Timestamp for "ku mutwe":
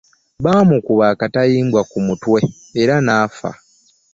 1.89-2.39